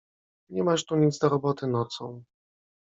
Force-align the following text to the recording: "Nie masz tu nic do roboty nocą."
"Nie 0.49 0.63
masz 0.63 0.85
tu 0.85 0.95
nic 0.95 1.19
do 1.19 1.29
roboty 1.29 1.67
nocą." 1.67 2.23